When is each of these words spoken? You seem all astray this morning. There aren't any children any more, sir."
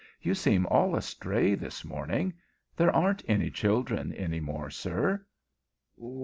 You 0.19 0.33
seem 0.33 0.65
all 0.65 0.95
astray 0.95 1.53
this 1.53 1.85
morning. 1.85 2.33
There 2.75 2.89
aren't 2.89 3.23
any 3.27 3.51
children 3.51 4.11
any 4.13 4.39
more, 4.39 4.71
sir." 4.71 5.23